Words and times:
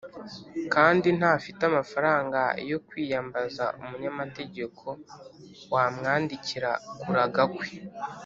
kandi 0.73 1.07
ntafite 1.19 1.61
amafaranga 1.71 2.41
yo 2.71 2.77
kwiyambaza 2.87 3.65
umunyamategeko 3.81 4.85
wamwandikira 5.73 6.71
kuraga 7.01 7.43
kwe. 7.55 7.69